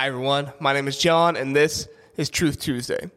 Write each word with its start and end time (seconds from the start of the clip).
Hi, 0.00 0.06
everyone. 0.06 0.50
My 0.58 0.72
name 0.72 0.88
is 0.88 0.96
John, 0.96 1.36
and 1.36 1.54
this 1.54 1.86
is 2.16 2.30
Truth 2.30 2.58
Tuesday. 2.58 3.10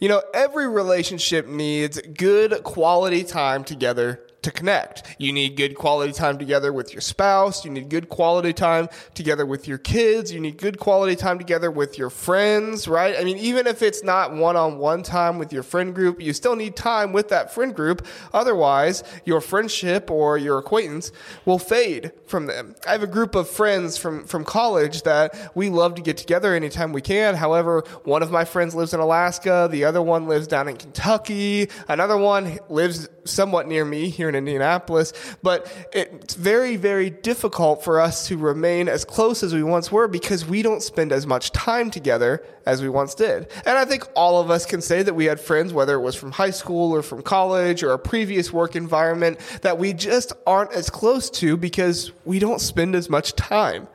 You 0.00 0.10
know, 0.10 0.20
every 0.34 0.68
relationship 0.68 1.46
needs 1.46 1.98
good 1.98 2.62
quality 2.62 3.24
time 3.24 3.64
together 3.64 4.25
to 4.46 4.52
connect. 4.52 5.02
You 5.18 5.32
need 5.32 5.56
good 5.56 5.74
quality 5.74 6.12
time 6.12 6.38
together 6.38 6.72
with 6.72 6.94
your 6.94 7.00
spouse. 7.00 7.64
You 7.64 7.70
need 7.72 7.88
good 7.88 8.08
quality 8.08 8.52
time 8.52 8.88
together 9.14 9.44
with 9.44 9.66
your 9.66 9.78
kids. 9.78 10.32
You 10.32 10.38
need 10.38 10.56
good 10.56 10.78
quality 10.78 11.16
time 11.16 11.38
together 11.38 11.68
with 11.68 11.98
your 11.98 12.10
friends, 12.10 12.86
right? 12.86 13.16
I 13.18 13.24
mean, 13.24 13.38
even 13.38 13.66
if 13.66 13.82
it's 13.82 14.04
not 14.04 14.32
one 14.32 14.56
on 14.56 14.78
one 14.78 15.02
time 15.02 15.38
with 15.38 15.52
your 15.52 15.64
friend 15.64 15.92
group, 15.94 16.20
you 16.20 16.32
still 16.32 16.54
need 16.54 16.76
time 16.76 17.12
with 17.12 17.28
that 17.30 17.52
friend 17.52 17.74
group. 17.74 18.06
Otherwise, 18.32 19.02
your 19.24 19.40
friendship 19.40 20.12
or 20.12 20.38
your 20.38 20.58
acquaintance 20.58 21.10
will 21.44 21.58
fade 21.58 22.12
from 22.26 22.46
them. 22.46 22.76
I 22.86 22.92
have 22.92 23.02
a 23.02 23.08
group 23.08 23.34
of 23.34 23.48
friends 23.48 23.98
from, 23.98 24.26
from 24.26 24.44
college 24.44 25.02
that 25.02 25.50
we 25.56 25.70
love 25.70 25.96
to 25.96 26.02
get 26.02 26.16
together 26.18 26.54
anytime 26.54 26.92
we 26.92 27.00
can. 27.00 27.34
However, 27.34 27.82
one 28.04 28.22
of 28.22 28.30
my 28.30 28.44
friends 28.44 28.76
lives 28.76 28.94
in 28.94 29.00
Alaska. 29.00 29.68
The 29.70 29.84
other 29.84 30.00
one 30.00 30.28
lives 30.28 30.46
down 30.46 30.68
in 30.68 30.76
Kentucky. 30.76 31.68
Another 31.88 32.16
one 32.16 32.60
lives 32.68 33.08
somewhat 33.24 33.66
near 33.66 33.84
me 33.84 34.08
here 34.08 34.28
in 34.28 34.35
Indianapolis, 34.36 35.12
but 35.42 35.66
it's 35.92 36.34
very, 36.34 36.76
very 36.76 37.10
difficult 37.10 37.82
for 37.82 38.00
us 38.00 38.28
to 38.28 38.36
remain 38.36 38.88
as 38.88 39.04
close 39.04 39.42
as 39.42 39.54
we 39.54 39.62
once 39.62 39.90
were 39.90 40.08
because 40.08 40.46
we 40.46 40.62
don't 40.62 40.82
spend 40.82 41.12
as 41.12 41.26
much 41.26 41.52
time 41.52 41.90
together 41.90 42.44
as 42.66 42.82
we 42.82 42.88
once 42.88 43.14
did. 43.14 43.50
And 43.64 43.78
I 43.78 43.84
think 43.84 44.04
all 44.14 44.40
of 44.40 44.50
us 44.50 44.66
can 44.66 44.80
say 44.80 45.02
that 45.02 45.14
we 45.14 45.24
had 45.24 45.40
friends, 45.40 45.72
whether 45.72 45.94
it 45.94 46.00
was 46.00 46.14
from 46.14 46.32
high 46.32 46.50
school 46.50 46.94
or 46.94 47.02
from 47.02 47.22
college 47.22 47.82
or 47.82 47.92
a 47.92 47.98
previous 47.98 48.52
work 48.52 48.76
environment, 48.76 49.38
that 49.62 49.78
we 49.78 49.92
just 49.92 50.32
aren't 50.46 50.72
as 50.72 50.90
close 50.90 51.30
to 51.30 51.56
because 51.56 52.12
we 52.24 52.38
don't 52.38 52.60
spend 52.60 52.94
as 52.94 53.08
much 53.08 53.34
time 53.34 53.88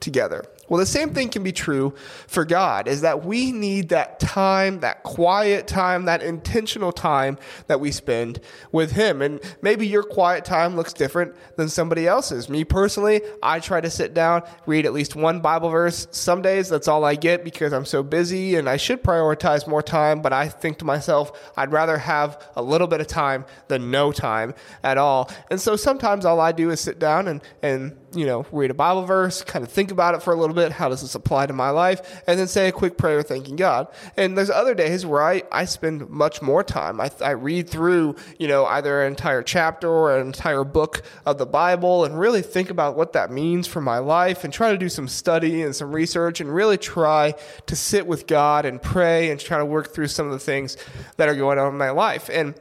together. 0.00 0.44
Well, 0.68 0.78
the 0.78 0.86
same 0.86 1.14
thing 1.14 1.30
can 1.30 1.42
be 1.42 1.52
true 1.52 1.94
for 2.26 2.44
God 2.44 2.88
is 2.88 3.00
that 3.00 3.24
we 3.24 3.52
need 3.52 3.88
that 3.88 4.20
time, 4.20 4.80
that 4.80 5.02
quiet 5.02 5.66
time, 5.66 6.04
that 6.04 6.22
intentional 6.22 6.92
time 6.92 7.38
that 7.68 7.80
we 7.80 7.90
spend 7.90 8.40
with 8.70 8.92
Him. 8.92 9.22
And 9.22 9.40
maybe 9.62 9.86
your 9.86 10.02
quiet 10.02 10.44
time 10.44 10.76
looks 10.76 10.92
different 10.92 11.34
than 11.56 11.68
somebody 11.68 12.06
else's. 12.06 12.48
Me 12.48 12.64
personally, 12.64 13.22
I 13.42 13.60
try 13.60 13.80
to 13.80 13.90
sit 13.90 14.12
down, 14.12 14.42
read 14.66 14.84
at 14.84 14.92
least 14.92 15.16
one 15.16 15.40
Bible 15.40 15.70
verse. 15.70 16.06
Some 16.10 16.42
days 16.42 16.68
that's 16.68 16.88
all 16.88 17.04
I 17.04 17.14
get 17.14 17.44
because 17.44 17.72
I'm 17.72 17.86
so 17.86 18.02
busy 18.02 18.56
and 18.56 18.68
I 18.68 18.76
should 18.76 19.02
prioritize 19.02 19.66
more 19.66 19.82
time, 19.82 20.20
but 20.20 20.32
I 20.32 20.48
think 20.48 20.78
to 20.78 20.84
myself, 20.84 21.32
I'd 21.56 21.72
rather 21.72 21.98
have 21.98 22.42
a 22.56 22.62
little 22.62 22.86
bit 22.86 23.00
of 23.00 23.06
time 23.06 23.46
than 23.68 23.90
no 23.90 24.12
time 24.12 24.54
at 24.82 24.98
all. 24.98 25.30
And 25.50 25.60
so 25.60 25.76
sometimes 25.76 26.24
all 26.24 26.40
I 26.40 26.52
do 26.52 26.70
is 26.70 26.80
sit 26.80 26.98
down 26.98 27.28
and, 27.28 27.42
and 27.62 27.96
you 28.14 28.26
know, 28.26 28.46
read 28.52 28.70
a 28.70 28.74
Bible 28.74 29.04
verse, 29.04 29.42
kind 29.42 29.64
of 29.64 29.70
think 29.70 29.90
about 29.90 30.14
it 30.14 30.22
for 30.22 30.32
a 30.32 30.36
little 30.36 30.54
bit. 30.54 30.57
How 30.72 30.88
does 30.88 31.02
this 31.02 31.14
apply 31.14 31.46
to 31.46 31.52
my 31.52 31.70
life? 31.70 32.22
And 32.26 32.38
then 32.38 32.46
say 32.48 32.68
a 32.68 32.72
quick 32.72 32.96
prayer 32.96 33.22
thanking 33.22 33.56
God. 33.56 33.88
And 34.16 34.36
there's 34.36 34.50
other 34.50 34.74
days 34.74 35.06
where 35.06 35.22
I, 35.22 35.42
I 35.50 35.64
spend 35.64 36.08
much 36.08 36.42
more 36.42 36.62
time. 36.62 37.00
I, 37.00 37.10
I 37.20 37.30
read 37.30 37.68
through, 37.68 38.16
you 38.38 38.48
know, 38.48 38.66
either 38.66 39.02
an 39.02 39.08
entire 39.08 39.42
chapter 39.42 39.88
or 39.88 40.16
an 40.16 40.26
entire 40.26 40.64
book 40.64 41.02
of 41.24 41.38
the 41.38 41.46
Bible 41.46 42.04
and 42.04 42.18
really 42.18 42.42
think 42.42 42.70
about 42.70 42.96
what 42.96 43.12
that 43.12 43.30
means 43.30 43.66
for 43.66 43.80
my 43.80 43.98
life 43.98 44.44
and 44.44 44.52
try 44.52 44.72
to 44.72 44.78
do 44.78 44.88
some 44.88 45.08
study 45.08 45.62
and 45.62 45.74
some 45.74 45.92
research 45.92 46.40
and 46.40 46.52
really 46.54 46.76
try 46.76 47.34
to 47.66 47.76
sit 47.76 48.06
with 48.06 48.26
God 48.26 48.64
and 48.64 48.82
pray 48.82 49.30
and 49.30 49.40
try 49.40 49.58
to 49.58 49.64
work 49.64 49.94
through 49.94 50.08
some 50.08 50.26
of 50.26 50.32
the 50.32 50.38
things 50.38 50.76
that 51.16 51.28
are 51.28 51.34
going 51.34 51.58
on 51.58 51.72
in 51.72 51.78
my 51.78 51.90
life. 51.90 52.28
And 52.32 52.54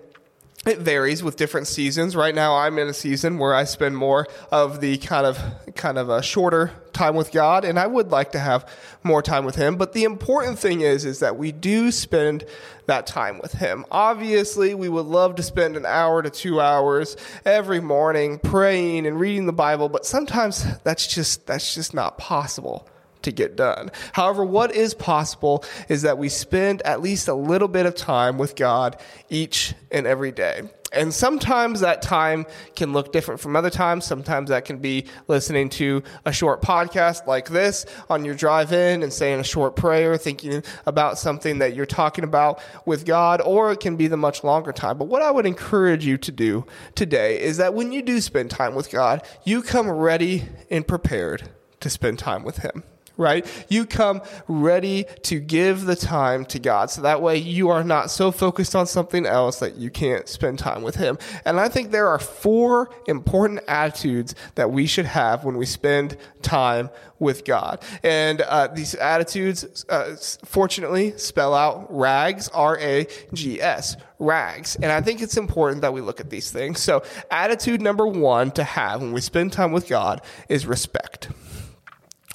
it 0.66 0.80
varies 0.80 1.24
with 1.24 1.38
different 1.38 1.68
seasons. 1.68 2.16
Right 2.16 2.34
now, 2.34 2.56
I'm 2.56 2.78
in 2.80 2.88
a 2.88 2.94
season 2.94 3.38
where 3.38 3.54
I 3.54 3.64
spend 3.64 3.96
more 3.96 4.28
of 4.52 4.82
the 4.82 4.98
kind 4.98 5.26
of 5.26 5.40
kind 5.76 5.98
of 5.98 6.10
a 6.10 6.22
shorter 6.22 6.72
time 6.94 7.16
with 7.16 7.32
God, 7.32 7.64
and 7.64 7.78
I 7.78 7.86
would 7.86 8.10
like 8.10 8.32
to 8.32 8.40
have 8.40 8.68
more 9.04 9.22
time 9.22 9.46
with 9.46 9.56
Him. 9.56 9.76
But 9.76 9.94
the 9.94 10.04
important 10.04 10.58
thing 10.58 10.82
is, 10.82 11.06
is 11.06 11.20
that 11.20 11.38
we 11.38 11.52
do 11.52 11.92
spend 11.92 12.44
that 12.88 13.06
time 13.06 13.40
with 13.40 13.54
Him. 13.54 13.86
Obviously, 13.92 14.74
we 14.74 14.90
would 14.90 15.06
love 15.06 15.36
to 15.36 15.44
spend 15.44 15.78
an 15.78 15.86
hour 15.86 16.22
to 16.22 16.30
two 16.30 16.60
hours 16.60 17.16
every 17.46 17.80
morning 17.80 18.40
praying 18.40 19.06
and 19.06 19.20
reading 19.20 19.46
the 19.46 19.54
Bible, 19.54 19.90
but 19.90 20.06
sometimes 20.06 20.66
that's 20.80 21.08
just 21.08 21.46
that's 21.46 21.76
just 21.76 21.94
not 21.94 22.18
possible 22.18 22.90
to 23.24 23.32
get 23.32 23.56
done. 23.56 23.92
However, 24.14 24.46
what 24.46 24.76
is 24.76 24.94
possible 24.94 25.64
is 25.90 26.04
that 26.04 26.18
we 26.18 26.30
spend 26.30 26.82
at 26.84 27.02
least 27.02 27.28
a 27.28 27.34
little 27.34 27.68
bit 27.68 27.86
of 27.86 27.96
time 27.96 28.38
with 28.38 28.56
God 28.56 29.00
each 29.30 29.74
and 29.92 30.06
every 30.06 30.32
day. 30.32 30.70
And 30.92 31.14
sometimes 31.14 31.82
that 31.82 32.02
time 32.02 32.46
can 32.76 32.94
look 32.94 33.12
different 33.12 33.42
from 33.42 33.56
other 33.56 33.70
times. 33.70 34.06
Sometimes 34.06 34.50
that 34.50 34.66
can 34.66 34.78
be 34.78 35.06
listening 35.28 35.70
to 35.70 36.02
a 36.26 36.32
short 36.32 36.62
podcast 36.62 37.28
like 37.28 37.50
this 37.50 37.86
on 38.10 38.24
your 38.24 38.36
drive 38.36 38.72
in 38.72 39.04
and 39.04 39.12
saying 39.12 39.40
a 39.40 39.44
short 39.44 39.76
prayer, 39.76 40.18
thinking 40.18 40.64
about 40.86 41.20
something 41.20 41.60
that 41.60 41.76
you're 41.76 41.86
talking 41.86 42.24
about 42.24 42.62
with 42.86 43.06
God, 43.06 43.42
or 43.42 43.72
it 43.72 43.80
can 43.80 43.98
be 43.98 44.08
the 44.08 44.18
much 44.18 44.44
longer 44.44 44.72
time. 44.72 44.98
But 44.98 45.08
what 45.08 45.22
I 45.22 45.32
would 45.32 45.46
encourage 45.46 46.06
you 46.06 46.18
to 46.20 46.32
do 46.32 46.66
today 46.96 47.42
is 47.42 47.58
that 47.58 47.74
when 47.74 47.92
you 47.92 48.02
do 48.02 48.22
spend 48.22 48.50
time 48.50 48.74
with 48.74 48.90
God, 48.90 49.24
you 49.44 49.62
come 49.62 49.90
ready 49.90 50.46
and 50.72 50.88
prepared 50.88 51.50
to 51.82 51.90
spend 51.90 52.18
time 52.20 52.44
with 52.44 52.58
Him 52.58 52.84
right? 53.18 53.46
You 53.68 53.86
come 53.86 54.22
ready 54.48 55.06
to 55.24 55.40
give 55.40 55.86
the 55.86 55.96
time 55.96 56.46
to 56.46 56.60
God. 56.60 56.90
So 56.90 57.02
that 57.02 57.22
way 57.22 57.38
you 57.38 57.70
are 57.70 57.84
not 57.84 58.12
so 58.12 58.32
focused 58.32 58.76
on 58.76 58.86
something 58.88 59.26
else 59.26 59.60
that 59.60 59.76
you 59.76 59.90
can't 59.90 60.28
spend 60.28 60.60
time 60.60 60.84
with 60.84 60.96
Him. 60.96 61.18
And 61.46 61.60
I 61.60 61.68
think 61.68 61.92
there 61.92 62.08
are 62.08 62.20
four 62.20 62.90
important 63.08 63.62
attitudes 63.68 64.36
that 64.56 64.72
we 64.72 64.86
should 64.86 65.06
have 65.06 65.44
when 65.44 65.58
we 65.58 65.66
spend 65.66 66.18
time 66.42 66.90
with 67.20 67.46
God. 67.46 67.82
And 68.04 68.42
uh, 68.42 68.68
these 68.68 68.94
attitudes, 68.96 69.86
uh, 69.90 70.16
fortunately, 70.46 71.18
spell 71.18 71.54
out 71.54 71.88
RAGS, 71.90 72.50
R 72.50 72.78
A 72.80 73.08
G 73.34 73.60
S, 73.60 73.98
rags. 74.20 74.76
And 74.76 74.92
I 74.92 75.02
think 75.02 75.22
it's 75.22 75.38
important 75.38 75.82
that 75.82 75.94
we 75.94 76.02
look 76.02 76.20
at 76.20 76.30
these 76.30 76.52
things. 76.52 76.80
So, 76.80 77.04
attitude 77.32 77.82
number 77.82 78.06
one 78.06 78.52
to 78.52 78.64
have 78.64 79.02
when 79.02 79.14
we 79.14 79.22
spend 79.22 79.52
time 79.52 79.72
with 79.72 79.88
God 79.88 80.22
is 80.48 80.66
respect 80.66 81.30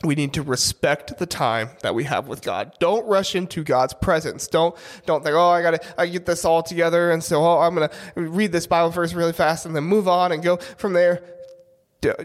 we 0.03 0.15
need 0.15 0.33
to 0.35 0.43
respect 0.43 1.19
the 1.19 1.27
time 1.27 1.71
that 1.83 1.95
we 1.95 2.05
have 2.05 2.29
with 2.29 2.43
God. 2.43 2.75
Don't 2.79 3.07
rush 3.07 3.35
into 3.35 3.63
God's 3.63 3.95
presence. 3.95 4.47
Don't 4.47 4.77
don't 5.07 5.23
think, 5.23 5.35
oh, 5.37 5.51
I 5.51 5.63
gotta 5.63 5.81
I 5.99 6.07
get 6.07 6.27
this 6.27 6.45
all 6.45 6.63
together, 6.63 7.11
and 7.11 7.23
so 7.23 7.45
oh, 7.45 7.59
I'm 7.59 7.75
gonna 7.75 7.91
read 8.15 8.53
this 8.53 8.67
Bible 8.67 8.91
verse 8.91 9.13
really 9.13 9.33
fast 9.33 9.67
and 9.67 9.75
then 9.75 9.85
move 9.85 10.09
on 10.09 10.33
and 10.33 10.43
go 10.43 10.57
from 10.57 10.93
there. 10.93 11.23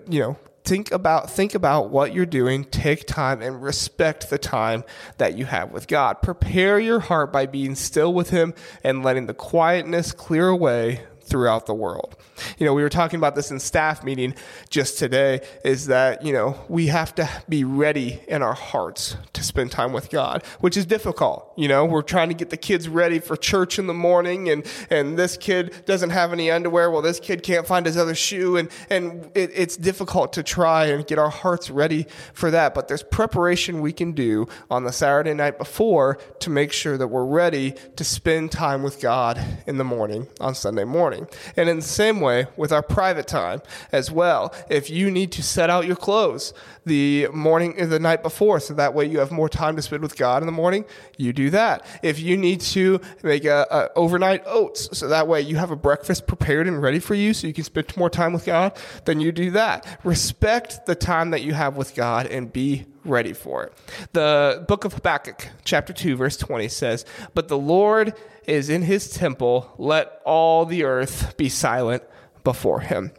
You 0.10 0.20
know, 0.20 0.38
think 0.64 0.92
about 0.92 1.30
think 1.30 1.56
about 1.56 1.90
what 1.90 2.14
you're 2.14 2.26
doing. 2.26 2.66
Take 2.66 3.06
time 3.06 3.42
and 3.42 3.62
respect 3.62 4.30
the 4.30 4.38
time 4.38 4.84
that 5.18 5.38
you 5.38 5.46
have 5.46 5.72
with 5.72 5.88
God. 5.88 6.22
Prepare 6.22 6.80
your 6.80 7.00
heart 7.00 7.32
by 7.32 7.46
being 7.46 7.76
still 7.76 8.14
with 8.14 8.32
Him 8.32 8.54
and 8.84 9.04
letting 9.04 9.28
the 9.28 9.34
quietness 9.34 10.12
clear 10.12 10.48
away 10.48 11.02
throughout 11.28 11.66
the 11.66 11.74
world. 11.74 12.16
You 12.58 12.66
know, 12.66 12.74
we 12.74 12.82
were 12.82 12.90
talking 12.90 13.18
about 13.18 13.36
this 13.36 13.52
in 13.52 13.60
staff 13.60 14.04
meeting 14.04 14.36
just 14.70 14.98
today 14.98 15.42
is 15.64 15.88
that, 15.88 16.24
you 16.24 16.34
know, 16.34 16.58
we 16.70 16.88
have 16.88 17.14
to 17.16 17.30
be 17.50 17.64
ready 17.64 18.22
in 18.28 18.42
our 18.42 18.54
hearts 18.54 19.18
to 19.34 19.44
spend 19.44 19.72
time 19.72 19.94
with 19.94 20.10
God, 20.10 20.44
which 20.60 20.78
is 20.78 20.86
difficult. 20.86 21.52
You 21.58 21.68
know, 21.68 21.86
we're 21.86 22.02
trying 22.02 22.30
to 22.30 22.36
get 22.36 22.50
the 22.50 22.58
kids 22.58 22.88
ready 22.88 23.20
for 23.20 23.36
church 23.36 23.80
in 23.80 23.88
the 23.88 23.94
morning 23.94 24.50
and, 24.50 24.66
and 24.90 25.18
this 25.18 25.38
kid 25.38 25.74
doesn't 25.86 26.12
have 26.12 26.32
any 26.32 26.52
underwear. 26.52 26.92
Well, 26.92 27.02
this 27.02 27.20
kid 27.20 27.44
can't 27.44 27.68
find 27.68 27.86
his 27.86 27.98
other 27.98 28.16
shoe. 28.16 28.58
And, 28.58 28.70
and 28.90 29.30
it, 29.36 29.52
it's 29.54 29.78
difficult 29.78 30.34
to 30.34 30.44
try 30.44 30.86
and 30.86 31.06
get 31.06 31.18
our 31.18 31.30
hearts 31.30 31.70
ready 31.70 32.06
for 32.34 32.52
that. 32.52 32.74
But 32.74 32.88
there's 32.88 33.04
preparation 33.04 33.82
we 33.82 33.94
can 33.94 34.14
do 34.14 34.48
on 34.70 34.84
the 34.84 34.92
Saturday 34.92 35.34
night 35.34 35.58
before 35.58 36.20
to 36.40 36.50
make 36.50 36.72
sure 36.72 36.98
that 36.98 37.08
we're 37.08 37.26
ready 37.26 37.74
to 37.96 38.04
spend 38.04 38.52
time 38.52 38.84
with 38.84 39.02
God 39.02 39.44
in 39.66 39.78
the 39.78 39.84
morning 39.84 40.28
on 40.40 40.54
Sunday 40.56 40.84
morning 40.84 41.17
morning. 41.18 41.38
And 41.56 41.70
in 41.70 41.78
the 41.78 41.82
same 41.82 42.20
way 42.20 42.48
with 42.56 42.72
our 42.72 42.82
private 42.82 43.28
time 43.28 43.62
as 43.92 44.12
well. 44.12 44.54
If 44.70 44.90
you 44.90 45.12
need 45.12 45.32
to 45.34 45.44
set 45.44 45.70
out 45.70 45.86
your 45.86 45.96
clothes 45.96 46.54
the 46.86 47.28
morning 47.34 47.90
the 47.90 48.00
night 48.00 48.24
before 48.24 48.60
so 48.60 48.74
that 48.74 48.94
way 48.94 49.06
you 49.06 49.20
have 49.20 49.32
more 49.32 49.50
time 49.50 49.76
to 49.76 49.82
spend 49.82 50.02
with 50.02 50.18
God 50.18 50.42
in 50.42 50.46
the 50.46 50.52
morning, 50.52 50.86
you 51.18 51.34
do 51.34 51.50
that. 51.50 51.86
If 52.02 52.20
you 52.20 52.38
need 52.38 52.62
to 52.62 53.02
make 53.24 53.46
a, 53.46 53.68
a 53.70 53.98
overnight 53.98 54.44
oats 54.46 54.98
so 54.98 55.08
that 55.08 55.28
way 55.28 55.42
you 55.42 55.58
have 55.58 55.72
a 55.72 55.76
breakfast 55.76 56.28
prepared 56.28 56.68
and 56.68 56.82
ready 56.82 57.00
for 57.00 57.16
you 57.16 57.34
so 57.34 57.48
you 57.48 57.54
can 57.54 57.64
spend 57.64 57.96
more 57.98 58.10
time 58.10 58.34
with 58.34 58.46
God, 58.46 58.78
then 59.06 59.20
you 59.20 59.32
do 59.32 59.52
that. 59.52 60.00
Respect 60.04 60.86
the 60.86 60.96
time 60.96 61.32
that 61.32 61.42
you 61.42 61.54
have 61.54 61.78
with 61.78 61.96
God 61.96 62.28
and 62.28 62.52
be 62.52 62.86
ready 63.08 63.34
for 63.34 63.64
it. 63.64 63.74
The 64.14 64.66
book 64.68 64.86
of 64.86 64.94
Habakkuk, 64.94 65.50
chapter 65.64 65.94
2, 65.94 66.16
verse 66.16 66.38
20 66.38 66.68
says, 66.68 67.06
But 67.34 67.48
the 67.48 67.58
Lord 67.58 68.14
is 68.46 68.70
in 68.70 68.84
his 68.84 69.10
temple, 69.10 69.74
let 69.78 70.22
all 70.26 70.66
the 70.66 70.84
earth 70.84 71.36
be 71.38 71.50
silent 71.50 72.04
before 72.44 72.82
him. 72.82 73.12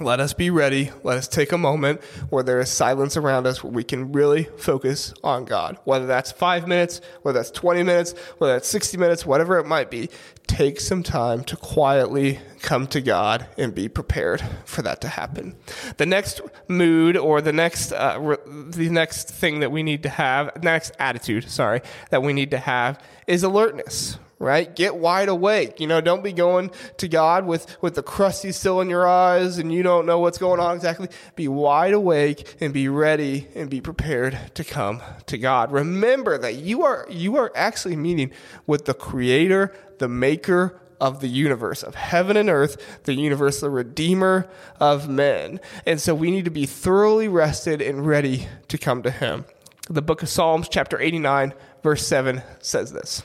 Let 0.00 0.20
us 0.20 0.32
be 0.32 0.48
ready. 0.48 0.92
Let 1.02 1.18
us 1.18 1.26
take 1.26 1.50
a 1.50 1.58
moment 1.58 2.02
where 2.30 2.44
there 2.44 2.60
is 2.60 2.70
silence 2.70 3.16
around 3.16 3.48
us 3.48 3.64
where 3.64 3.72
we 3.72 3.82
can 3.82 4.12
really 4.12 4.44
focus 4.44 5.12
on 5.24 5.44
God. 5.44 5.76
Whether 5.82 6.06
that's 6.06 6.30
five 6.30 6.68
minutes, 6.68 7.00
whether 7.22 7.40
that's 7.40 7.50
20 7.50 7.82
minutes, 7.82 8.14
whether 8.38 8.52
that's 8.52 8.68
60 8.68 8.96
minutes, 8.96 9.26
whatever 9.26 9.58
it 9.58 9.66
might 9.66 9.90
be, 9.90 10.08
take 10.46 10.78
some 10.78 11.02
time 11.02 11.42
to 11.44 11.56
quietly 11.56 12.38
come 12.62 12.86
to 12.86 13.00
God 13.00 13.48
and 13.58 13.74
be 13.74 13.88
prepared 13.88 14.40
for 14.64 14.82
that 14.82 15.00
to 15.00 15.08
happen. 15.08 15.56
The 15.96 16.06
next 16.06 16.42
mood 16.68 17.16
or 17.16 17.40
the 17.40 17.52
next 17.52 17.90
uh, 17.90 18.18
re- 18.20 18.36
the 18.46 18.90
next 18.90 19.28
thing 19.28 19.58
that 19.60 19.72
we 19.72 19.82
need 19.82 20.04
to 20.04 20.08
have, 20.08 20.62
next 20.62 20.92
attitude, 21.00 21.50
sorry, 21.50 21.82
that 22.10 22.22
we 22.22 22.32
need 22.32 22.52
to 22.52 22.58
have 22.58 23.02
is 23.26 23.42
alertness 23.42 24.16
right? 24.38 24.74
Get 24.74 24.96
wide 24.96 25.28
awake. 25.28 25.80
You 25.80 25.86
know, 25.86 26.00
don't 26.00 26.22
be 26.22 26.32
going 26.32 26.70
to 26.98 27.08
God 27.08 27.46
with, 27.46 27.80
with 27.82 27.94
the 27.94 28.02
crusty 28.02 28.52
still 28.52 28.80
in 28.80 28.88
your 28.88 29.06
eyes 29.06 29.58
and 29.58 29.72
you 29.72 29.82
don't 29.82 30.06
know 30.06 30.20
what's 30.20 30.38
going 30.38 30.60
on 30.60 30.76
exactly. 30.76 31.08
Be 31.34 31.48
wide 31.48 31.92
awake 31.92 32.56
and 32.60 32.72
be 32.72 32.88
ready 32.88 33.48
and 33.54 33.68
be 33.68 33.80
prepared 33.80 34.38
to 34.54 34.64
come 34.64 35.02
to 35.26 35.38
God. 35.38 35.72
Remember 35.72 36.38
that 36.38 36.56
you 36.56 36.84
are, 36.84 37.06
you 37.10 37.36
are 37.36 37.52
actually 37.54 37.96
meeting 37.96 38.30
with 38.66 38.84
the 38.84 38.94
creator, 38.94 39.74
the 39.98 40.08
maker 40.08 40.80
of 41.00 41.20
the 41.20 41.28
universe, 41.28 41.82
of 41.82 41.94
heaven 41.94 42.36
and 42.36 42.50
earth, 42.50 43.02
the 43.04 43.14
universe, 43.14 43.60
the 43.60 43.70
redeemer 43.70 44.48
of 44.80 45.08
men. 45.08 45.60
And 45.86 46.00
so 46.00 46.14
we 46.14 46.30
need 46.30 46.44
to 46.44 46.50
be 46.50 46.66
thoroughly 46.66 47.28
rested 47.28 47.80
and 47.80 48.06
ready 48.06 48.48
to 48.68 48.78
come 48.78 49.02
to 49.02 49.10
him. 49.10 49.44
The 49.88 50.02
book 50.02 50.22
of 50.22 50.28
Psalms, 50.28 50.68
chapter 50.68 51.00
89, 51.00 51.54
verse 51.82 52.06
7 52.06 52.42
says 52.60 52.92
this. 52.92 53.22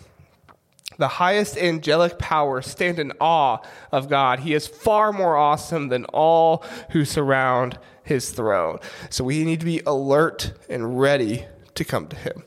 The 0.98 1.08
highest 1.08 1.58
angelic 1.58 2.18
powers 2.18 2.68
stand 2.68 3.00
in 3.00 3.14
awe 3.20 3.60
of 3.92 4.10
God. 4.10 4.40
He 4.40 4.54
is 4.54 4.68
far 4.68 5.12
more 5.12 5.36
awesome 5.36 5.90
than 5.90 6.06
all 6.06 6.64
who 6.92 7.06
surround 7.06 7.78
his 8.04 8.32
throne. 8.32 8.80
So 9.10 9.24
we 9.24 9.44
need 9.44 9.60
to 9.62 9.66
be 9.66 9.82
alert 9.86 10.54
and 10.70 11.00
ready 11.00 11.46
to 11.76 11.84
come 11.84 12.08
to 12.08 12.16
him. 12.16 12.44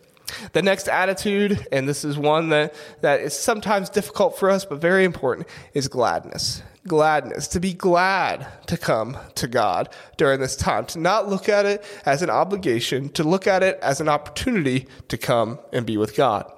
The 0.52 0.62
next 0.62 0.88
attitude, 0.88 1.66
and 1.70 1.88
this 1.88 2.04
is 2.04 2.18
one 2.18 2.48
that, 2.50 2.74
that 3.00 3.20
is 3.20 3.34
sometimes 3.34 3.88
difficult 3.88 4.38
for 4.38 4.50
us, 4.50 4.64
but 4.64 4.80
very 4.80 5.04
important, 5.04 5.46
is 5.72 5.88
gladness. 5.88 6.62
Gladness, 6.86 7.48
to 7.48 7.60
be 7.60 7.72
glad 7.72 8.46
to 8.66 8.76
come 8.76 9.16
to 9.36 9.48
God 9.48 9.88
during 10.16 10.40
this 10.40 10.56
time, 10.56 10.84
to 10.86 10.98
not 10.98 11.28
look 11.28 11.48
at 11.48 11.64
it 11.64 11.84
as 12.04 12.22
an 12.22 12.30
obligation, 12.30 13.08
to 13.10 13.24
look 13.24 13.46
at 13.46 13.62
it 13.62 13.78
as 13.82 14.00
an 14.00 14.08
opportunity 14.08 14.86
to 15.08 15.16
come 15.16 15.58
and 15.72 15.86
be 15.86 15.96
with 15.96 16.16
God 16.16 16.50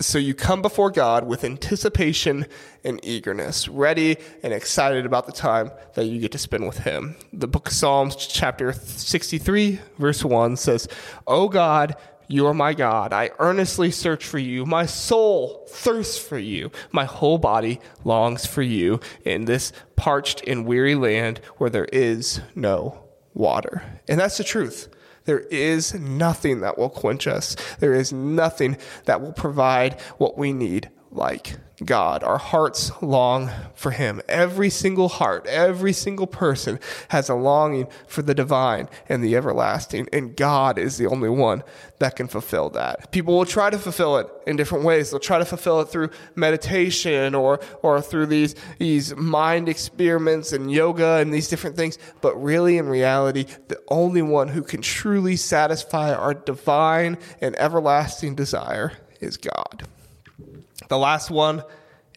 so 0.00 0.18
you 0.18 0.34
come 0.34 0.60
before 0.60 0.90
God 0.90 1.24
with 1.24 1.44
anticipation 1.44 2.46
and 2.82 2.98
eagerness, 3.04 3.68
ready 3.68 4.16
and 4.42 4.52
excited 4.52 5.06
about 5.06 5.26
the 5.26 5.32
time 5.32 5.70
that 5.94 6.06
you 6.06 6.20
get 6.20 6.32
to 6.32 6.38
spend 6.38 6.66
with 6.66 6.78
Him. 6.78 7.14
The 7.32 7.46
book 7.46 7.68
of 7.68 7.72
Psalms, 7.72 8.16
chapter 8.16 8.72
63, 8.72 9.78
verse 9.98 10.24
1 10.24 10.56
says, 10.56 10.88
O 11.26 11.48
God, 11.48 11.94
you 12.26 12.46
are 12.46 12.54
my 12.54 12.74
God. 12.74 13.12
I 13.12 13.30
earnestly 13.38 13.90
search 13.90 14.24
for 14.24 14.38
you. 14.38 14.66
My 14.66 14.86
soul 14.86 15.66
thirsts 15.68 16.18
for 16.18 16.38
you. 16.38 16.70
My 16.90 17.04
whole 17.04 17.38
body 17.38 17.80
longs 18.02 18.46
for 18.46 18.62
you 18.62 19.00
in 19.24 19.44
this 19.44 19.72
parched 19.94 20.42
and 20.46 20.66
weary 20.66 20.94
land 20.94 21.38
where 21.58 21.70
there 21.70 21.88
is 21.92 22.40
no 22.54 23.04
water. 23.34 23.82
And 24.08 24.18
that's 24.18 24.38
the 24.38 24.44
truth. 24.44 24.88
There 25.24 25.40
is 25.40 25.94
nothing 25.94 26.60
that 26.60 26.78
will 26.78 26.90
quench 26.90 27.26
us. 27.26 27.56
There 27.80 27.94
is 27.94 28.12
nothing 28.12 28.76
that 29.04 29.20
will 29.20 29.32
provide 29.32 30.00
what 30.18 30.36
we 30.36 30.52
need 30.52 30.90
like 31.14 31.56
God. 31.84 32.22
Our 32.22 32.38
hearts 32.38 32.90
long 33.02 33.50
for 33.74 33.90
Him. 33.90 34.20
Every 34.28 34.70
single 34.70 35.08
heart, 35.08 35.46
every 35.46 35.92
single 35.92 36.26
person 36.26 36.78
has 37.08 37.28
a 37.28 37.34
longing 37.34 37.88
for 38.06 38.22
the 38.22 38.34
divine 38.34 38.88
and 39.08 39.22
the 39.22 39.36
everlasting, 39.36 40.08
and 40.12 40.36
God 40.36 40.78
is 40.78 40.98
the 40.98 41.06
only 41.06 41.28
one 41.28 41.62
that 41.98 42.16
can 42.16 42.28
fulfill 42.28 42.70
that. 42.70 43.10
People 43.10 43.36
will 43.36 43.44
try 43.44 43.70
to 43.70 43.78
fulfill 43.78 44.18
it 44.18 44.28
in 44.46 44.56
different 44.56 44.84
ways. 44.84 45.10
They'll 45.10 45.20
try 45.20 45.38
to 45.38 45.44
fulfill 45.44 45.80
it 45.80 45.86
through 45.86 46.10
meditation 46.34 47.34
or, 47.34 47.60
or 47.82 48.00
through 48.00 48.26
these, 48.26 48.54
these 48.78 49.14
mind 49.16 49.68
experiments 49.68 50.52
and 50.52 50.70
yoga 50.70 51.16
and 51.16 51.32
these 51.32 51.48
different 51.48 51.76
things. 51.76 51.98
But 52.20 52.40
really, 52.42 52.78
in 52.78 52.88
reality, 52.88 53.46
the 53.68 53.80
only 53.88 54.22
one 54.22 54.48
who 54.48 54.62
can 54.62 54.82
truly 54.82 55.36
satisfy 55.36 56.14
our 56.14 56.34
divine 56.34 57.18
and 57.40 57.56
everlasting 57.56 58.34
desire 58.34 58.92
is 59.20 59.36
God. 59.36 59.86
The 60.88 60.98
last 60.98 61.30
one 61.30 61.62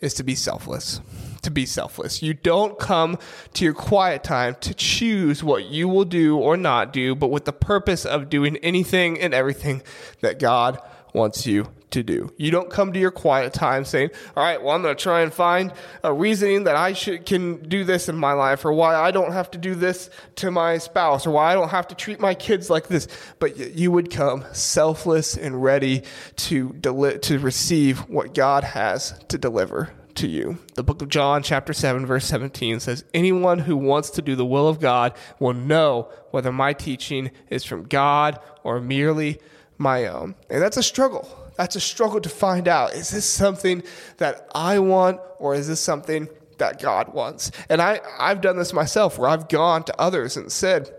is 0.01 0.13
to 0.15 0.23
be 0.23 0.35
selfless. 0.35 1.01
To 1.43 1.51
be 1.51 1.65
selfless. 1.65 2.21
You 2.21 2.33
don't 2.33 2.77
come 2.77 3.17
to 3.53 3.63
your 3.63 3.73
quiet 3.73 4.23
time 4.23 4.55
to 4.61 4.73
choose 4.73 5.43
what 5.43 5.65
you 5.65 5.87
will 5.87 6.05
do 6.05 6.37
or 6.37 6.57
not 6.57 6.91
do, 6.93 7.15
but 7.15 7.29
with 7.29 7.45
the 7.45 7.53
purpose 7.53 8.05
of 8.05 8.29
doing 8.29 8.57
anything 8.57 9.19
and 9.19 9.33
everything 9.33 9.81
that 10.21 10.39
God 10.39 10.79
wants 11.13 11.47
you 11.47 11.67
to 11.91 12.03
do. 12.03 12.31
You 12.37 12.51
don't 12.51 12.69
come 12.69 12.93
to 12.93 12.99
your 12.99 13.11
quiet 13.11 13.53
time 13.53 13.85
saying, 13.85 14.09
"All 14.35 14.43
right, 14.43 14.61
well, 14.61 14.75
I'm 14.75 14.81
going 14.81 14.95
to 14.95 15.01
try 15.01 15.21
and 15.21 15.33
find 15.33 15.71
a 16.03 16.13
reasoning 16.13 16.65
that 16.65 16.75
I 16.75 16.93
should 16.93 17.25
can 17.25 17.57
do 17.67 17.83
this 17.83 18.09
in 18.09 18.17
my 18.17 18.33
life, 18.33 18.65
or 18.65 18.73
why 18.73 18.95
I 18.95 19.11
don't 19.11 19.31
have 19.31 19.51
to 19.51 19.57
do 19.57 19.75
this 19.75 20.09
to 20.35 20.51
my 20.51 20.77
spouse, 20.77 21.25
or 21.25 21.31
why 21.31 21.51
I 21.51 21.53
don't 21.55 21.69
have 21.69 21.87
to 21.89 21.95
treat 21.95 22.19
my 22.19 22.33
kids 22.33 22.69
like 22.69 22.87
this." 22.87 23.07
But 23.39 23.75
you 23.75 23.91
would 23.91 24.11
come 24.11 24.43
selfless 24.51 25.37
and 25.37 25.63
ready 25.63 26.03
to 26.37 26.73
deli- 26.79 27.19
to 27.19 27.39
receive 27.39 27.99
what 28.09 28.33
God 28.33 28.63
has 28.63 29.13
to 29.29 29.37
deliver 29.37 29.91
to 30.17 30.27
you. 30.27 30.57
The 30.75 30.83
book 30.83 31.01
of 31.01 31.09
John, 31.09 31.43
chapter 31.43 31.73
7, 31.73 32.05
verse 32.05 32.25
17 32.25 32.79
says, 32.79 33.05
Anyone 33.13 33.59
who 33.59 33.77
wants 33.77 34.09
to 34.11 34.21
do 34.21 34.35
the 34.35 34.45
will 34.45 34.67
of 34.67 34.79
God 34.79 35.13
will 35.39 35.53
know 35.53 36.09
whether 36.31 36.51
my 36.51 36.73
teaching 36.73 37.31
is 37.49 37.63
from 37.63 37.83
God 37.83 38.39
or 38.63 38.81
merely 38.81 39.39
my 39.77 40.07
own. 40.07 40.35
And 40.49 40.61
that's 40.61 40.77
a 40.77 40.83
struggle. 40.83 41.27
That's 41.55 41.75
a 41.75 41.79
struggle 41.79 42.21
to 42.21 42.29
find 42.29 42.67
out 42.67 42.93
is 42.93 43.09
this 43.09 43.25
something 43.25 43.83
that 44.17 44.47
I 44.53 44.79
want 44.79 45.19
or 45.39 45.55
is 45.55 45.67
this 45.67 45.79
something 45.79 46.29
that 46.59 46.81
God 46.81 47.13
wants? 47.13 47.51
And 47.69 47.81
I, 47.81 47.99
I've 48.19 48.41
done 48.41 48.57
this 48.57 48.73
myself 48.73 49.17
where 49.17 49.29
I've 49.29 49.49
gone 49.49 49.83
to 49.83 50.01
others 50.01 50.37
and 50.37 50.51
said, 50.51 50.91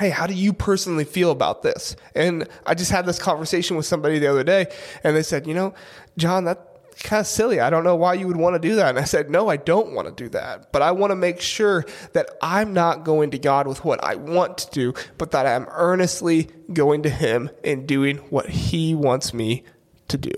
Hey, 0.00 0.10
how 0.10 0.26
do 0.26 0.34
you 0.34 0.52
personally 0.52 1.04
feel 1.04 1.30
about 1.30 1.62
this? 1.62 1.94
And 2.16 2.48
I 2.66 2.74
just 2.74 2.90
had 2.90 3.06
this 3.06 3.20
conversation 3.20 3.76
with 3.76 3.86
somebody 3.86 4.18
the 4.18 4.26
other 4.26 4.42
day, 4.42 4.66
and 5.04 5.14
they 5.14 5.22
said, 5.22 5.46
You 5.46 5.54
know, 5.54 5.74
John, 6.16 6.44
that, 6.44 6.73
kind 7.02 7.20
of 7.20 7.26
silly. 7.26 7.60
I 7.60 7.70
don't 7.70 7.84
know 7.84 7.96
why 7.96 8.14
you 8.14 8.26
would 8.28 8.36
want 8.36 8.54
to 8.54 8.68
do 8.68 8.76
that. 8.76 8.90
And 8.90 8.98
I 8.98 9.04
said, 9.04 9.30
No, 9.30 9.48
I 9.48 9.56
don't 9.56 9.92
want 9.92 10.08
to 10.08 10.24
do 10.24 10.28
that. 10.30 10.72
But 10.72 10.82
I 10.82 10.92
want 10.92 11.10
to 11.10 11.16
make 11.16 11.40
sure 11.40 11.84
that 12.12 12.30
I'm 12.40 12.72
not 12.72 13.04
going 13.04 13.30
to 13.32 13.38
God 13.38 13.66
with 13.66 13.84
what 13.84 14.02
I 14.04 14.14
want 14.14 14.58
to 14.58 14.70
do, 14.70 14.94
but 15.18 15.32
that 15.32 15.46
I'm 15.46 15.66
earnestly 15.70 16.48
going 16.72 17.02
to 17.02 17.10
Him 17.10 17.50
and 17.62 17.86
doing 17.86 18.18
what 18.18 18.48
He 18.48 18.94
wants 18.94 19.34
me 19.34 19.64
to 20.08 20.18
do. 20.18 20.32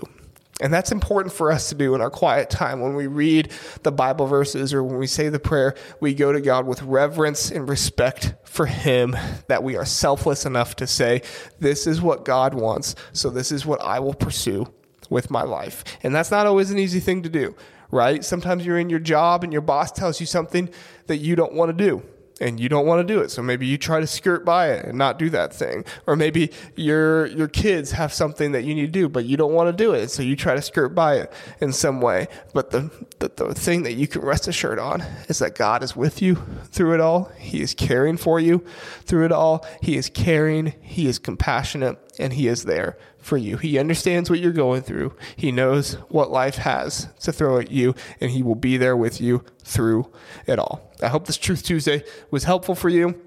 And 0.59 0.73
that's 0.73 0.91
important 0.91 1.35
for 1.35 1.51
us 1.51 1.69
to 1.69 1.75
do 1.75 1.93
in 1.93 2.01
our 2.01 2.09
quiet 2.09 2.49
time. 2.49 2.79
When 2.79 2.95
we 2.95 3.05
read 3.05 3.51
the 3.83 3.91
Bible 3.91 4.25
verses 4.25 4.73
or 4.73 4.83
when 4.83 4.97
we 4.97 5.05
say 5.05 5.29
the 5.29 5.39
prayer, 5.39 5.75
we 5.99 6.15
go 6.15 6.31
to 6.31 6.41
God 6.41 6.65
with 6.65 6.81
reverence 6.81 7.51
and 7.51 7.69
respect 7.69 8.33
for 8.43 8.65
Him, 8.65 9.15
that 9.47 9.63
we 9.63 9.75
are 9.77 9.85
selfless 9.85 10.45
enough 10.45 10.75
to 10.77 10.87
say, 10.87 11.21
This 11.59 11.85
is 11.85 12.01
what 12.01 12.25
God 12.25 12.55
wants, 12.55 12.95
so 13.13 13.29
this 13.29 13.51
is 13.51 13.65
what 13.65 13.81
I 13.81 13.99
will 13.99 14.15
pursue 14.15 14.73
with 15.09 15.29
my 15.29 15.43
life. 15.43 15.83
And 16.03 16.13
that's 16.13 16.31
not 16.31 16.45
always 16.45 16.71
an 16.71 16.79
easy 16.79 16.99
thing 16.99 17.23
to 17.23 17.29
do, 17.29 17.55
right? 17.91 18.23
Sometimes 18.23 18.65
you're 18.65 18.79
in 18.79 18.89
your 18.89 18.99
job 18.99 19.43
and 19.43 19.51
your 19.51 19.61
boss 19.61 19.91
tells 19.91 20.19
you 20.19 20.25
something 20.25 20.69
that 21.07 21.17
you 21.17 21.35
don't 21.35 21.53
want 21.53 21.75
to 21.75 21.85
do 21.85 22.03
and 22.39 22.59
you 22.59 22.69
don't 22.69 22.85
want 22.85 23.05
to 23.05 23.13
do 23.13 23.21
it. 23.21 23.31
So 23.31 23.41
maybe 23.41 23.65
you 23.65 23.77
try 23.77 23.99
to 23.99 24.07
skirt 24.07 24.45
by 24.45 24.71
it 24.71 24.85
and 24.85 24.97
not 24.97 25.19
do 25.19 25.29
that 25.31 25.53
thing. 25.53 25.85
Or 26.05 26.15
maybe 26.15 26.51
your 26.75 27.27
your 27.27 27.47
kids 27.47 27.91
have 27.91 28.13
something 28.13 28.51
that 28.51 28.63
you 28.63 28.75
need 28.75 28.87
to 28.87 28.91
do, 28.91 29.09
but 29.09 29.25
you 29.25 29.37
don't 29.37 29.53
want 29.53 29.75
to 29.75 29.83
do 29.83 29.93
it. 29.93 30.09
So 30.09 30.23
you 30.23 30.35
try 30.35 30.55
to 30.55 30.61
skirt 30.61 30.95
by 30.95 31.15
it 31.15 31.33
in 31.59 31.73
some 31.73 32.01
way. 32.01 32.27
But 32.53 32.71
the, 32.71 32.91
the, 33.19 33.29
the 33.29 33.55
thing 33.55 33.83
that 33.83 33.93
you 33.93 34.07
can 34.07 34.21
rest 34.21 34.47
assured 34.47 34.79
on 34.79 35.01
is 35.27 35.39
that 35.39 35.55
God 35.55 35.83
is 35.83 35.95
with 35.95 36.21
you 36.21 36.35
through 36.65 36.93
it 36.93 36.99
all. 36.99 37.31
He 37.37 37.61
is 37.61 37.73
caring 37.73 38.17
for 38.17 38.39
you 38.39 38.63
through 39.03 39.25
it 39.25 39.31
all. 39.31 39.65
He 39.81 39.97
is 39.97 40.09
caring, 40.09 40.73
he 40.81 41.07
is 41.07 41.19
compassionate, 41.19 41.97
and 42.19 42.33
he 42.33 42.47
is 42.47 42.65
there 42.65 42.97
for 43.27 43.37
you. 43.37 43.57
He 43.57 43.77
understands 43.77 44.29
what 44.29 44.39
you're 44.39 44.51
going 44.51 44.81
through. 44.81 45.15
He 45.35 45.51
knows 45.51 45.95
what 46.09 46.31
life 46.31 46.55
has 46.55 47.09
to 47.21 47.31
throw 47.31 47.59
at 47.59 47.71
you, 47.71 47.93
and 48.21 48.31
He 48.31 48.41
will 48.41 48.55
be 48.55 48.77
there 48.77 48.95
with 48.95 49.19
you 49.19 49.43
through 49.63 50.09
it 50.47 50.57
all. 50.57 50.86
I 51.01 51.07
hope 51.07 51.27
this 51.27 51.37
Truth 51.37 51.63
Tuesday 51.63 52.03
was 52.31 52.43
helpful 52.43 52.75
for 52.75 52.89
you. 52.89 53.21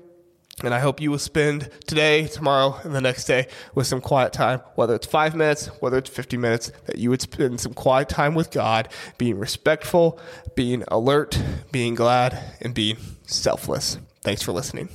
And 0.62 0.74
I 0.74 0.80
hope 0.80 1.00
you 1.00 1.10
will 1.10 1.18
spend 1.18 1.70
today, 1.86 2.26
tomorrow, 2.26 2.78
and 2.84 2.94
the 2.94 3.00
next 3.00 3.24
day 3.24 3.46
with 3.74 3.86
some 3.86 4.02
quiet 4.02 4.34
time, 4.34 4.60
whether 4.74 4.94
it's 4.94 5.06
five 5.06 5.34
minutes, 5.34 5.68
whether 5.80 5.96
it's 5.96 6.10
50 6.10 6.36
minutes, 6.36 6.70
that 6.84 6.98
you 6.98 7.08
would 7.08 7.22
spend 7.22 7.60
some 7.60 7.72
quiet 7.72 8.10
time 8.10 8.34
with 8.34 8.50
God, 8.50 8.90
being 9.16 9.38
respectful, 9.38 10.20
being 10.54 10.84
alert, 10.88 11.40
being 11.72 11.94
glad, 11.94 12.38
and 12.60 12.74
being 12.74 12.98
selfless. 13.26 13.98
Thanks 14.22 14.42
for 14.42 14.52
listening. 14.52 14.90